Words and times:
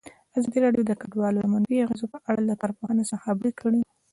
ازادي 0.37 0.59
راډیو 0.65 0.83
د 0.87 0.91
کډوال 1.01 1.33
د 1.37 1.43
منفي 1.53 1.77
اغېزو 1.83 2.05
په 2.13 2.19
اړه 2.29 2.41
له 2.49 2.55
کارپوهانو 2.61 3.07
سره 3.09 3.23
خبرې 3.25 3.51
کړي. 3.59 3.81